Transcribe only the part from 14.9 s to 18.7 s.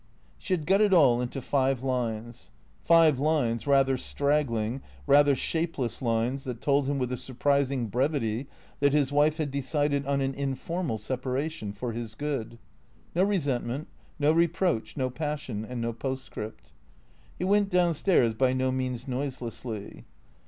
no passion and no postscript. He went down stairs by